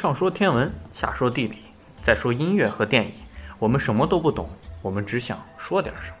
[0.00, 1.58] 上说天文，下说地理，
[2.02, 3.12] 再说音乐和电影，
[3.58, 4.48] 我们什么都不懂，
[4.80, 6.16] 我们只想说点什么。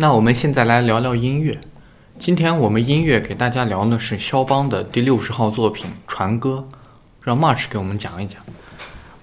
[0.00, 1.60] 那我们现在来聊聊音乐。
[2.18, 6.66] 今天我们音乐给大家聊的是肖邦的第六十号作品《船歌》，
[7.20, 8.40] 让 March 给我们讲一讲。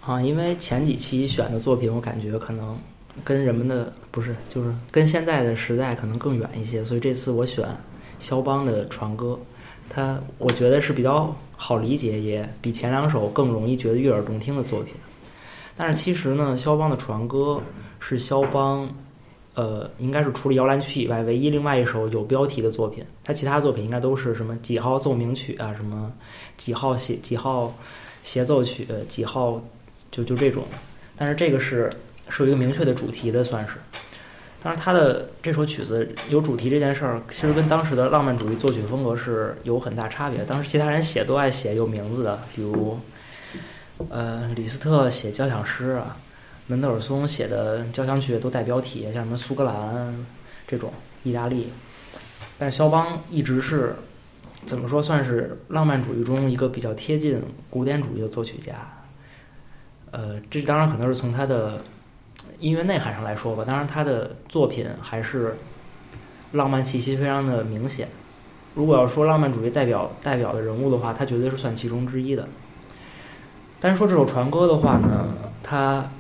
[0.06, 2.78] 啊，因为前几期选的作品，我感觉可能
[3.24, 7.68] 跟人们的不是，就是跟现在的时代可能更远一些，所以这次我选
[8.20, 9.30] 肖邦的《船歌》，
[9.90, 14.94] 它我觉得是比较好理解，也比前两首更容易觉得悦耳动听的作品。
[15.76, 17.60] 但是其实呢，肖邦的《船歌》
[18.00, 18.88] 是肖邦。
[19.58, 23.04] 呃，应该是除了摇篮曲以外，唯一另外一首有标题的作品。
[23.24, 26.14] 他其他作品应该都是什么几号奏鸣曲啊，什么
[26.58, 27.76] 几号协几号
[28.22, 29.60] 协奏曲，几号
[30.12, 30.64] 就就这种。
[31.18, 31.92] 但是这个是
[32.30, 33.74] 是有一个明确的主题的，算是。
[34.62, 40.44] 当然，他的这首曲子有主题这件事儿，其实跟当时的浪漫主义作曲风格是有很大差别。
[40.46, 42.96] 当时其他人写都爱写有名字的，比如
[44.10, 46.16] 呃，李斯特写交响诗啊。
[46.68, 50.26] 门德尔松写的交响曲都带标题，像什么苏格兰
[50.68, 50.92] 这种
[51.24, 51.70] 意大利，
[52.58, 53.96] 但肖邦一直是
[54.66, 58.74] 怎么说，算是浪漫主义中一个比较贴近古典主义的作曲家。
[60.12, 61.82] 呃，这当然可能是从他的
[62.60, 63.64] 音乐内涵上来说吧。
[63.66, 65.56] 当然，他的作品还是
[66.52, 68.10] 浪漫气息非常的明显。
[68.76, 72.46] 如果要说浪漫主义代表代表的人物的话，他绝对是算其中之一的。
[73.80, 75.34] 但是说这首船歌的话呢，
[75.64, 76.12] 他。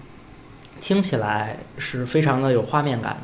[0.80, 3.22] 听起来是非常的有画面感的。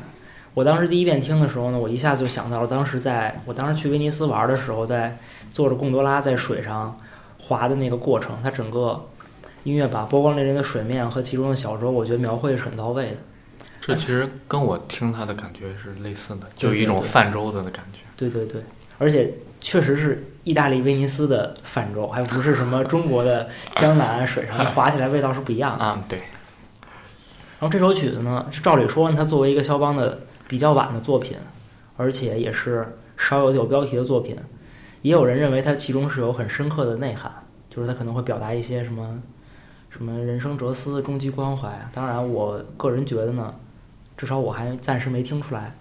[0.54, 5.16] 我当时第一遍听的时候呢，我一下子就想到了当时在我当时去威尼斯玩的时候，在
[5.50, 6.96] 坐着贡多拉在水上
[7.40, 8.38] 滑的那个过程。
[8.42, 9.04] 它整个
[9.64, 13.16] 音乐把波光粼粼的水面和其中的小舟，我觉得描绘是很到位的。
[13.80, 17.98] 这其实跟我听它的感觉是类似的，就一种泛舟的感觉。
[18.16, 18.62] 对对对，
[18.98, 19.30] 而且
[19.60, 25.84] 确实是意大利威尼斯的泛舟，还不是什么中国的江南水上， 滑起来味道是不一样的。
[25.84, 26.16] 啊，对。
[27.64, 31.34] 然后这首曲子呢，是照理说，它作为一个肖邦的比较晚的作品，
[31.96, 34.36] 而且也是稍有有标题的作品，
[35.00, 37.32] 也有人认为它其中是有很深刻的内涵，
[37.70, 39.18] 就是它可能会表达一些什么
[39.88, 41.70] 什么人生哲思、终极关怀。
[41.90, 43.54] 当然，我个人觉得呢，
[44.14, 45.74] 至少我还暂时没听出来。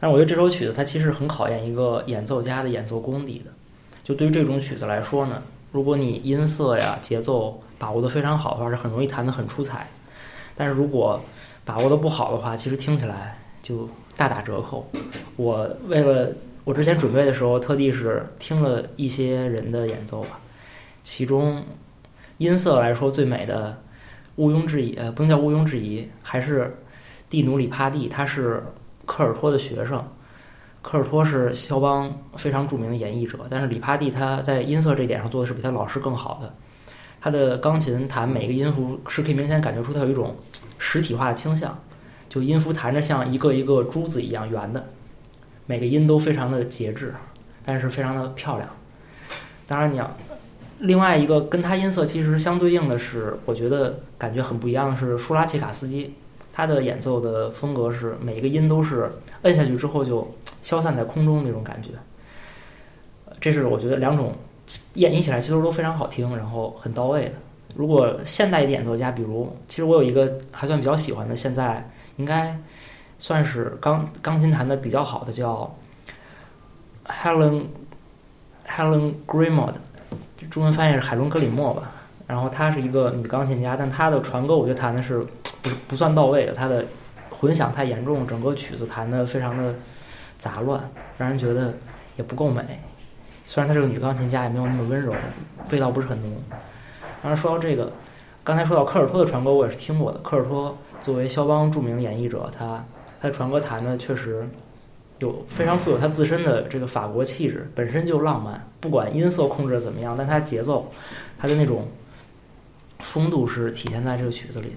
[0.00, 3.52] 但是我觉得这首曲子它其实很考验一个演奏家的演奏功底的。
[4.02, 5.40] 就对于这种曲子来说呢，
[5.70, 9.86] 如果你音色呀、节奏把握的非常好的话，是很容易弹得很出彩。
[10.54, 11.20] 但是如果
[11.64, 14.86] 把握的不好的话，其实听起来就大打折扣。
[15.36, 16.32] 我为了
[16.64, 20.38] 我之前准备的时候，特地是听了一些人的演奏吧，
[21.02, 21.62] 其中
[22.38, 23.78] 音色来说最美的，
[24.36, 26.76] 毋庸置疑，呃，不能叫毋庸置疑，还是
[27.28, 28.62] 蒂努里帕蒂，他是
[29.06, 30.02] 科尔托的学生。
[30.82, 36.54] 科尔托是肖邦非常著名的演绎者，但是里帕蒂他在音色这点上做的是比他老师更好的。
[37.24, 40.36] 他的钢琴弹每个音符是可以明显感觉出它有一种
[40.76, 41.74] 实体化的倾向，
[42.28, 44.84] 就音符弹着像一个一个珠子一样圆的，
[45.64, 47.14] 每个音都非常的节制，
[47.64, 48.68] 但是非常的漂亮。
[49.66, 50.14] 当然，你要
[50.80, 56.12] 另外一个跟他音色其实相对应的是，我觉得感觉很不一样的是舒拉奇卡斯基，
[56.52, 59.10] 他的演奏的风格是每一个音都是
[59.44, 61.88] 摁下去之后就消散在空中那种感觉。
[63.40, 64.36] 这是我觉得两种。
[64.94, 67.32] 演绎起来其实都非常好听，然后很到位的。
[67.74, 72.56] 如果现代一点演奏家，比如，其实我有一个还算比较喜欢的，现在应该
[73.18, 75.74] 算是钢钢琴弹的比较好的，叫
[77.06, 77.64] Helen
[78.68, 79.74] Helen Grimaud，
[80.50, 81.90] 中文翻译是海伦格里莫吧。
[82.26, 85.18] 然后她是一个女钢琴家，但她的传歌我觉得弹的是
[85.60, 86.84] 不不算到位的，她的
[87.28, 89.74] 混响太严重，整个曲子弹的非常的
[90.38, 90.80] 杂乱，
[91.18, 91.74] 让人觉得
[92.16, 92.62] 也不够美。
[93.46, 95.14] 虽然她是个女钢琴家，也没有那么温柔，
[95.70, 96.32] 味道不是很浓。
[97.22, 97.92] 当然说到这个，
[98.42, 100.18] 刚才说到科尔托的传歌，我也是听过的。
[100.18, 102.84] 科尔托作为肖邦著名的演绎者，他
[103.20, 104.46] 他的传歌弹的确实
[105.20, 108.62] 有非常富有他自身的这个法国气质，本身就浪漫。
[108.80, 110.90] 不管音色控制的怎么样，但他节奏，
[111.38, 111.88] 他的那种
[113.00, 114.76] 风度是体现在这个曲子里的。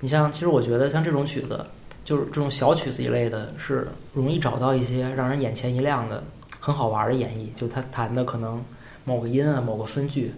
[0.00, 1.64] 你像，其实我觉得像这种曲子，
[2.04, 6.22] 就是这种小曲子一类的，是容易找到一些让人眼前一亮的。
[6.60, 8.62] 很好玩的演绎，就他弹的可能
[9.04, 10.32] 某个音啊、某个分句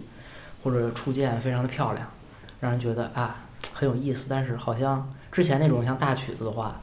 [0.63, 2.09] 或者触键非常的漂亮，
[2.61, 4.27] 让人觉得啊很有意思。
[4.31, 6.81] 但是好像之前那种像大曲子的话，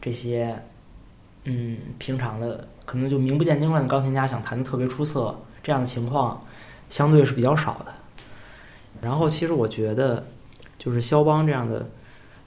[0.00, 0.62] 这些
[1.44, 6.40] 嗯平常的可能就名不见经传的钢琴家想弹的特别出色，这样的情况
[6.88, 7.92] 相对是比较少的。
[9.02, 10.24] 然后其实我觉得，
[10.78, 11.86] 就是肖邦这样的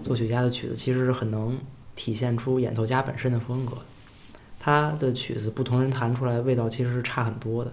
[0.02, 1.60] 作曲家的曲子，其实是很能
[1.96, 3.78] 体现出演奏家本身的风格。
[4.68, 7.72] 他的曲子，不同人弹出来味道其实是差很多的。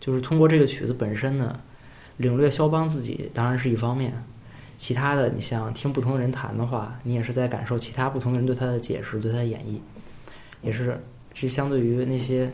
[0.00, 1.60] 就是通过这个曲子本身呢，
[2.16, 4.10] 领略肖邦自己当然是一方面，
[4.78, 9.78] 其他的你像听不同人弹的话，你也是在感受其他不同人对他的解释、对他的演绎。
[10.62, 10.98] 也是
[11.34, 12.50] 这相对于那些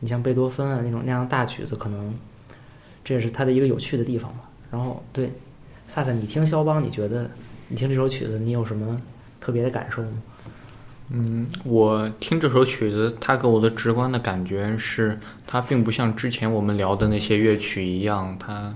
[0.00, 2.14] 你像贝多芬啊那种那样大曲子，可能
[3.02, 4.50] 这也是它的一个有趣的地方吧。
[4.70, 5.32] 然后对，
[5.88, 7.30] 萨萨，你听肖邦，你觉得
[7.68, 9.00] 你听这首曲子，你有什么
[9.40, 10.22] 特别的感受吗？
[11.12, 18.72] 嗯，我听这首曲子，它给我的直观的感觉是，它并不像之前我们聊的那些乐曲一样，它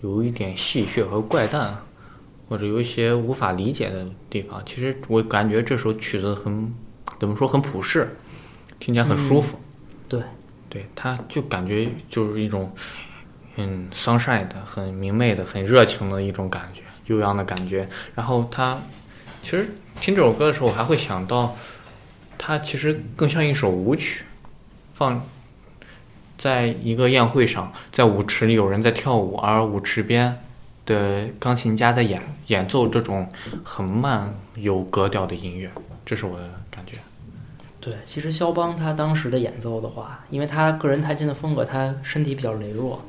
[0.00, 1.76] 有一点戏谑和怪诞，
[2.48, 4.62] 或者有一些无法理解的地方。
[4.64, 6.72] 其实我感觉这首曲子很，
[7.20, 8.08] 怎么说，很普世，
[8.78, 9.58] 听起来很舒服。
[10.08, 10.22] 对，
[10.70, 12.72] 对，它就感觉就是一种
[13.54, 17.86] 很 sunshine 的、很明媚的、很热情的一种感觉，悠扬的感觉。
[18.14, 18.78] 然后它
[19.46, 19.68] 其实。
[19.98, 21.56] 听这首歌的时候，我还会想到，
[22.36, 24.24] 它其实更像一首舞曲，
[24.92, 25.24] 放
[26.36, 30.38] 在一个宴会上，在舞池里有人在跳舞，而舞池边
[30.84, 33.26] 的钢琴家在演演奏这种
[33.64, 35.70] 很慢有格调的音乐，
[36.04, 36.98] 这是我的感觉。
[37.80, 43.00] 对，其实肖邦他当时的演奏的话，因为他个人弹琴的风格，他身体比较羸弱，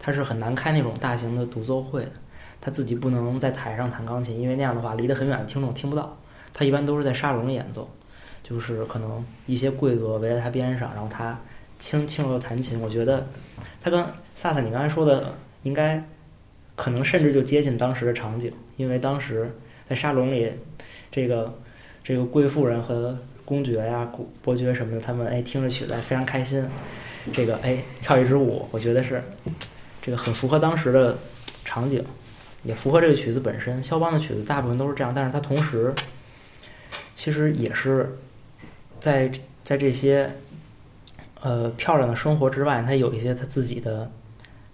[0.00, 2.12] 他是很难开那种大型的独奏会的，
[2.60, 6.16] 他自己不能在台上弹钢琴，因为那样的话离得很远听众听不到。
[6.52, 7.88] 他一般都是在沙龙演奏，
[8.42, 11.38] 就是可能一些贵族围在他边上，然后他
[11.78, 12.80] 轻轻柔弹琴。
[12.80, 13.26] 我觉得
[13.80, 16.04] 他跟萨萨你刚才说的应该
[16.74, 19.50] 可能甚至就接近当时的场景，因为当时
[19.88, 20.50] 在沙龙里，
[21.10, 21.56] 这个
[22.02, 24.10] 这个贵妇人和公爵呀、
[24.42, 26.64] 伯爵什么的，他们哎听着曲子非常开心，
[27.32, 29.22] 这个哎跳一支舞，我觉得是
[30.02, 31.16] 这个很符合当时的
[31.64, 32.04] 场景，
[32.62, 33.82] 也符合这个曲子本身。
[33.82, 35.94] 肖邦的曲子大部分都是这样，但是他同时。
[37.12, 38.16] 其实也是，
[38.98, 39.30] 在
[39.62, 40.30] 在这些
[41.42, 44.10] 呃漂亮的生活之外，他有一些他自己的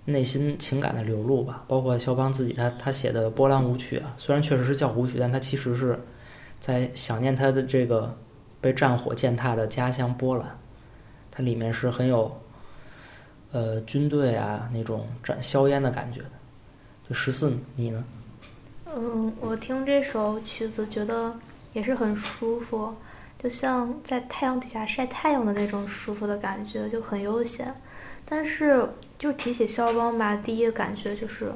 [0.05, 1.65] 内心情感的流露吧。
[1.67, 5.99] 包括肖邦自己，他他写的波兰舞曲啊，虽然确实是叫舞曲，但他其实是
[6.61, 8.17] 在想念他的这个
[8.61, 10.47] 被战火践踏的家乡波兰。
[11.33, 12.41] 它里面是很有
[13.51, 16.21] 呃军队啊那种战硝烟的感觉。
[17.09, 18.05] 就十四，你呢？
[18.95, 21.35] 嗯，我听这首曲子觉得。
[21.73, 22.91] 也是很舒服，
[23.39, 27.71] 就像在太阳底下晒太阳的那种舒服的感觉，就很悠闲。
[28.27, 31.53] 但是，就提起肖邦吧，第一个感觉就是，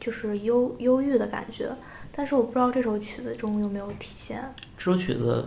[0.00, 1.70] 就是忧忧郁的感觉。
[2.10, 4.42] 但是我不知道这首曲子中有没有体现。
[4.78, 5.46] 这首曲子，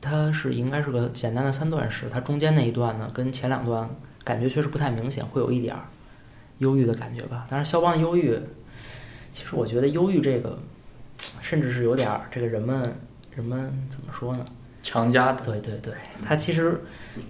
[0.00, 3.88] 它是应该是个简单的三段式，它中间那一段呢，跟前两段
[4.24, 5.82] 感觉确实不太明显，会有一点儿
[6.58, 7.46] 忧郁的感觉吧。
[7.50, 8.38] 但是肖邦的忧郁，
[9.30, 10.58] 其实我觉得忧郁这个，
[11.40, 12.94] 甚至是有点儿这个人们。
[13.34, 14.44] 人们怎么说呢？
[14.82, 15.42] 强加的。
[15.42, 16.78] 对对对，他其实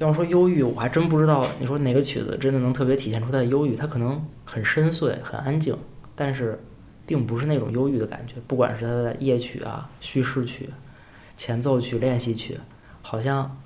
[0.00, 1.46] 要说忧郁，我还真不知道。
[1.60, 3.76] 你说哪个曲子真的能特别体现出他的忧郁？
[3.76, 5.78] 他可能很深邃、很安静，
[6.16, 6.58] 但是
[7.06, 8.34] 并不是那种忧郁的感觉。
[8.48, 10.68] 不管是他的夜曲啊、叙事曲、
[11.36, 12.58] 前奏曲、练习曲，
[13.00, 13.56] 好像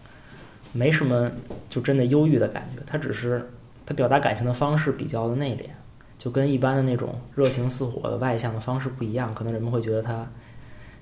[0.73, 1.31] 没什么
[1.71, 2.83] 就真的忧郁的感觉。
[2.87, 3.51] 他只是
[3.87, 5.71] 他表达感情的方式比较的内敛，
[6.19, 9.35] 就跟一般的那种热情似火的外向的方式不一样。
[9.35, 10.27] 可能人们会觉得他。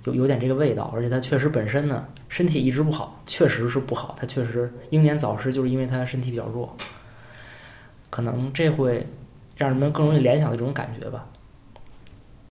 [0.05, 4.15] 有有点这个味道，而且他确实本身呢身体一直不好，确实是不好。
[4.21, 6.77] 他确实英年早逝，就是因为他身体比较弱。
[8.11, 9.07] 可能这会
[9.57, 11.27] 让人们更容易联想的这种感觉吧。